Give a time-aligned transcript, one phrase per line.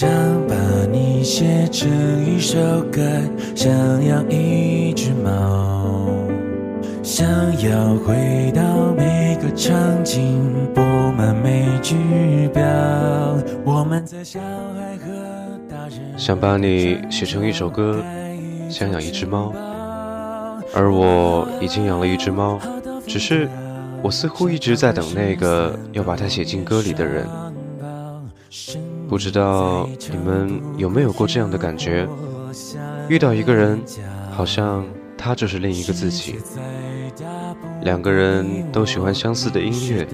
[0.00, 0.08] 想
[0.48, 0.54] 把
[0.90, 1.86] 你写成
[2.24, 2.56] 一首
[2.90, 3.02] 歌，
[3.54, 3.70] 想
[4.02, 6.08] 养一只猫，
[7.02, 7.28] 想
[7.60, 10.40] 要回到每个场景，
[10.74, 12.64] 布满每句标。
[13.62, 18.02] 我们在小孩和大人想把你写成一首歌，
[18.70, 19.52] 想养一只猫，
[20.74, 22.58] 而我已经养了一只猫，
[23.06, 23.46] 只是
[24.00, 27.26] 我似乎一直在等那个要把它写进歌里的人。
[29.10, 32.06] 不知道你们有没有过这样的感觉？
[33.08, 33.82] 遇到一个人，
[34.30, 34.86] 好像
[35.18, 36.36] 他就是另一个自己。
[37.82, 40.06] 两个人都喜欢相似的音乐，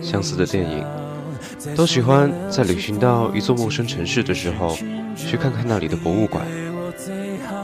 [0.00, 0.86] 相似的电影，
[1.74, 4.78] 都喜欢在旅行到一座陌生城市的时候，
[5.16, 6.46] 去看看那里的博物馆，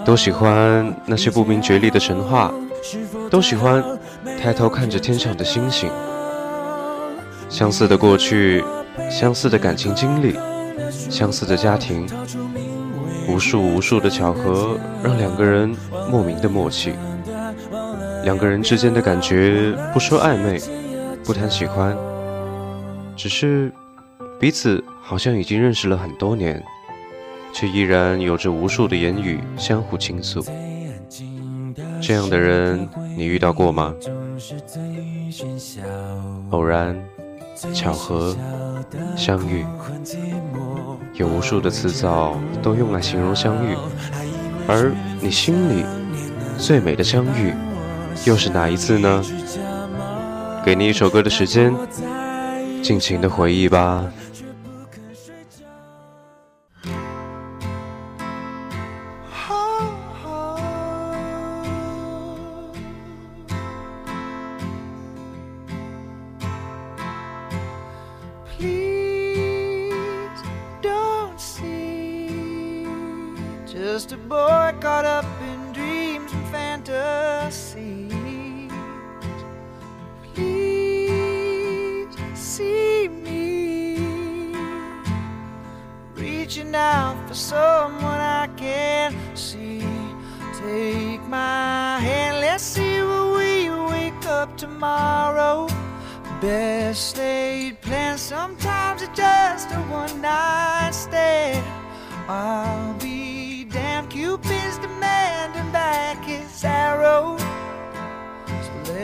[0.05, 2.53] 都喜欢那些不明觉厉的神话，
[3.31, 3.81] 都喜欢
[4.43, 5.89] 抬头看着天上的星星。
[7.49, 8.65] 相似的过去，
[9.09, 10.37] 相似的感情经历。
[10.89, 12.07] 相似的家庭，
[13.29, 15.75] 无数无数的巧合，让两个人
[16.11, 16.95] 莫名的默契。
[18.25, 20.61] 两个人之间的感觉，不说暧昧，
[21.25, 21.97] 不谈喜欢，
[23.17, 23.73] 只是
[24.41, 26.63] 彼此好像已经认识了很多年，
[27.53, 30.43] 却依然有着无数的言语相互倾诉。
[32.01, 33.95] 这样的人，你遇到过吗？
[36.51, 36.97] 偶然。
[37.73, 38.37] 巧合，
[39.17, 39.65] 相遇，
[41.15, 43.77] 有无数的词藻都用来形容相遇，
[44.67, 45.85] 而你心里
[46.59, 47.55] 最美的相遇，
[48.25, 49.23] 又是哪一次呢？
[50.65, 51.75] 给你一首歌的时间，
[52.83, 54.05] 尽情的回忆吧。
[73.95, 78.13] Just a boy caught up in dreams and fantasies.
[80.35, 84.53] Please see me
[86.17, 89.85] reaching out for someone I can't see.
[90.61, 95.69] Take my hand, let's see where we wake up tomorrow.
[96.41, 101.65] Best laid plans, sometimes it's just a one night stand.
[102.29, 102.94] I'll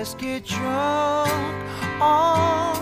[0.01, 1.31] let's get drunk
[2.01, 2.75] on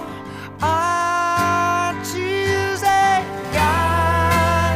[0.62, 3.16] our Tuesday.
[3.58, 4.72] God,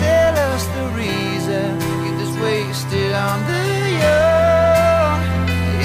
[0.00, 1.68] tell us the reason
[2.02, 3.66] you this wasted on the
[4.04, 5.20] young.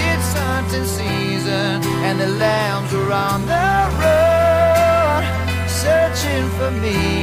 [0.08, 5.24] It's hunting season and the lambs are on the road,
[5.68, 7.21] searching for meaning.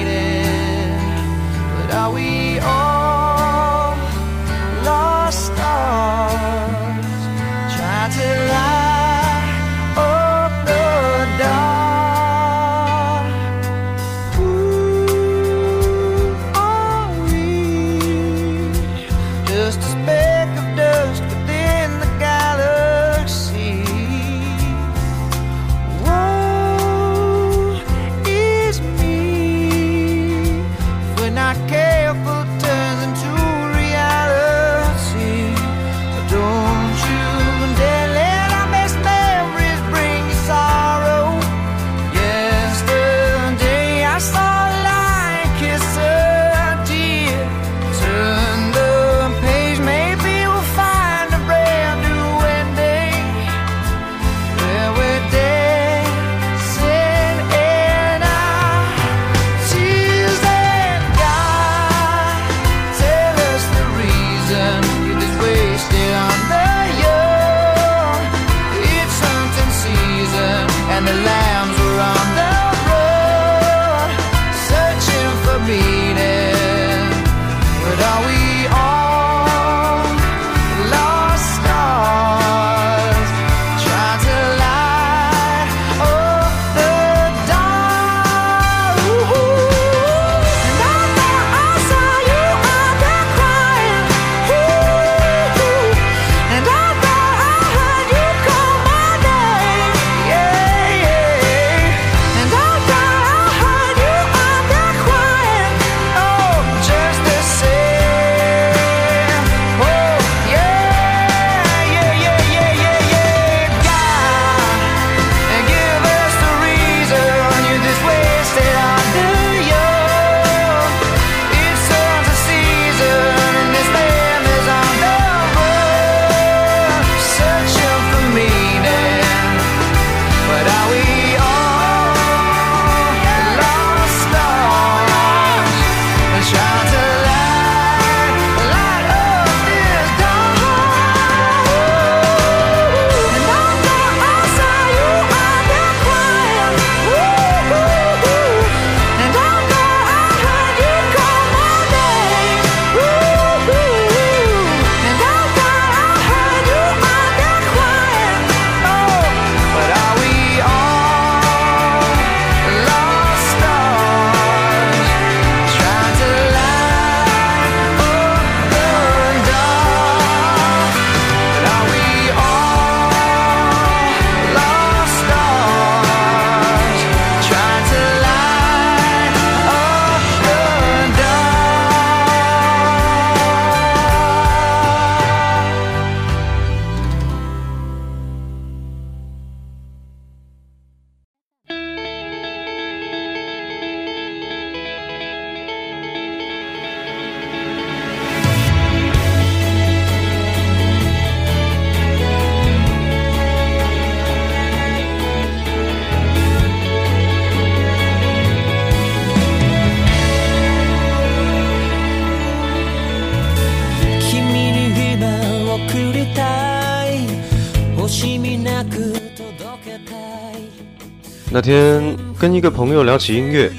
[221.50, 223.72] 那天跟一个朋友聊起音乐，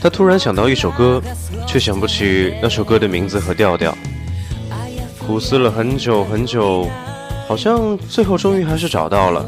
[0.00, 1.22] 他突然想到一首歌，
[1.66, 3.96] 却想不起那首歌的名字和调调。
[5.18, 6.86] 苦思了很久很久，
[7.46, 9.44] 好像最后终于还是找到了，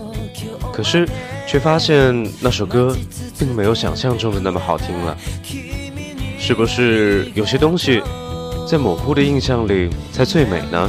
[0.72, 1.06] 可是
[1.46, 2.96] 却发现那首歌
[3.38, 5.16] 并没有想象中的那么好听了。
[6.38, 8.02] 是不是有些东西
[8.66, 10.88] 在模糊的印象里才最美呢？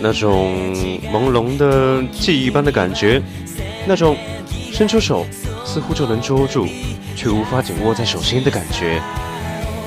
[0.00, 0.74] 那种
[1.12, 3.22] 朦胧的记忆般的感觉，
[3.86, 4.16] 那种
[4.72, 5.26] 伸出手
[5.66, 6.66] 似乎就能捉住，
[7.14, 9.00] 却无法紧握在手心的感觉，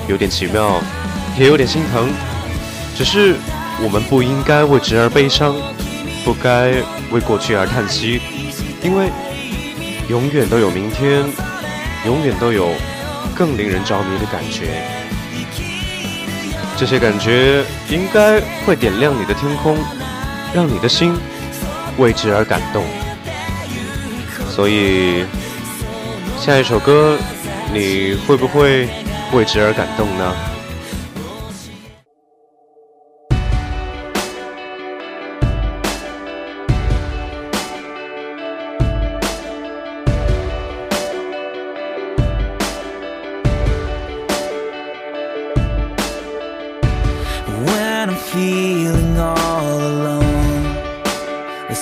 [0.06, 0.80] 有点奇妙，
[1.36, 2.08] 也有点心疼。
[2.96, 3.34] 只是
[3.82, 5.56] 我们不应该为之而悲伤，
[6.24, 6.72] 不该
[7.10, 8.20] 为过去而叹息，
[8.82, 9.10] 因为
[10.08, 11.24] 永远都有明天，
[12.06, 12.70] 永远都有
[13.34, 14.82] 更令人着迷的感觉。
[16.78, 19.76] 这些感觉应该会点亮你的天空。
[20.54, 21.12] 让你的心
[21.98, 22.82] 为之而感动，
[24.56, 25.26] 所以
[26.38, 27.18] 下一首歌
[27.74, 28.88] 你会不会
[29.34, 30.34] 为之而感动呢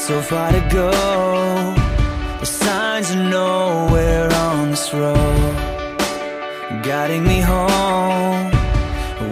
[0.07, 1.44] ？so far to go.
[2.45, 5.57] The signs are nowhere on this road,
[6.83, 8.51] guiding me home.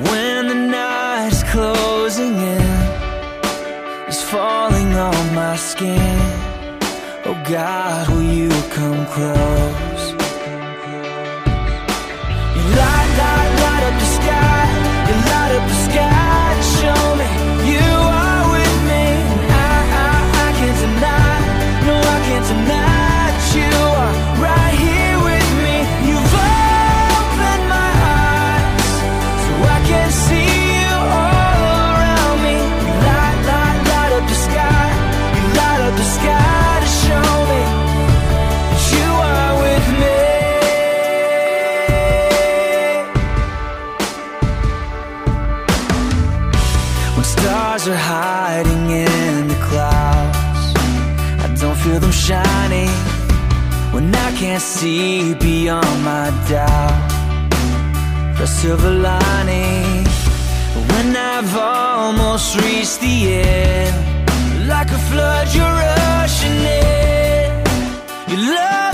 [0.08, 2.72] When the night is closing in,
[4.08, 6.20] it's falling on my skin.
[7.26, 9.91] Oh God, will you come close?
[58.62, 60.04] Silver lining
[60.90, 67.50] when I've almost reached the end, like a flood, you're rushing in.
[68.30, 68.91] Your love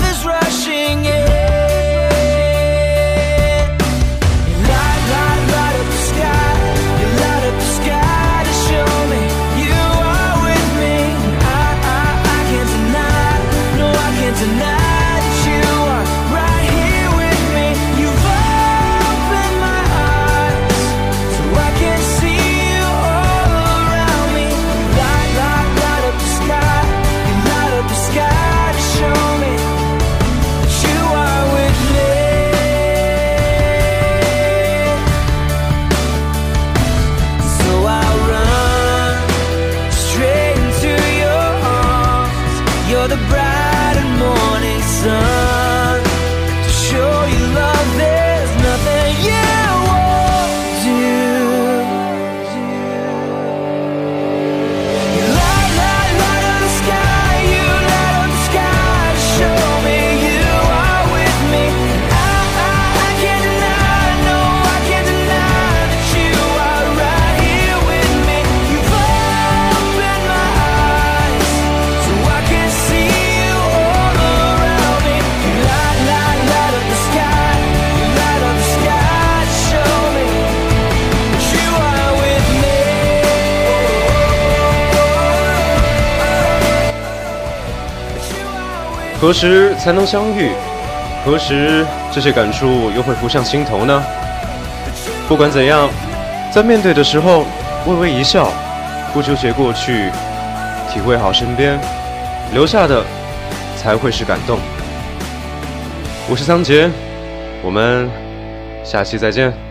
[89.21, 90.51] 何时才能相遇？
[91.25, 94.01] 何时这些感触又会浮上心头呢？”
[95.27, 95.89] 不管怎样，
[96.51, 97.45] 在面对的时候，
[97.85, 98.49] 微微一笑，
[99.13, 100.09] 不纠结过去，
[100.91, 101.77] 体会好身边，
[102.53, 103.03] 留下的
[103.77, 104.57] 才会是感动。
[106.29, 106.89] 我是桑杰，
[107.61, 108.09] 我们
[108.83, 109.68] 下期再见。